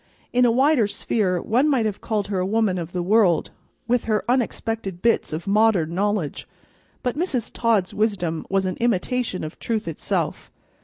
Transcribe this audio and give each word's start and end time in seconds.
In 0.33 0.45
a 0.45 0.51
wider 0.51 0.87
sphere 0.87 1.39
one 1.39 1.69
might 1.69 1.85
have 1.85 2.01
called 2.01 2.29
her 2.29 2.39
a 2.39 2.43
woman 2.47 2.79
of 2.79 2.91
the 2.91 3.03
world, 3.03 3.51
with 3.87 4.05
her 4.05 4.25
unexpected 4.27 4.99
bits 4.99 5.31
of 5.31 5.45
modern 5.45 5.93
knowledge, 5.93 6.47
but 7.03 7.15
Mrs. 7.15 7.51
Todd's 7.53 7.93
wisdom 7.93 8.43
was 8.49 8.65
an 8.65 8.77
intimation 8.77 9.43
of 9.43 9.59
truth 9.59 9.87
itself. 9.87 10.49